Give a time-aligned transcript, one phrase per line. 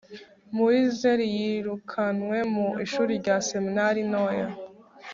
[0.55, 4.47] muri nzeriyirukanywe mu ishuri rya seminari ntoya